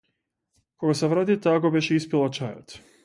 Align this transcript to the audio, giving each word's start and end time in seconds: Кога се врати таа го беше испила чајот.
Кога 0.83 0.95
се 1.01 1.09
врати 1.11 1.35
таа 1.45 1.61
го 1.67 1.71
беше 1.77 1.99
испила 2.01 2.33
чајот. 2.39 2.77